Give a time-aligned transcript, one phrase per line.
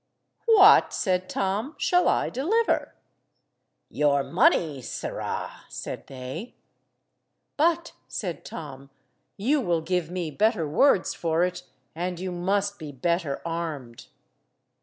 [0.47, 2.95] "What," said Tom, "shall I deliver?"
[3.87, 6.55] "Your money, sirrah," said they.
[7.55, 8.89] "But," said Tom,
[9.37, 11.61] "you will give me better words for it,
[11.93, 14.07] and you must be better armed."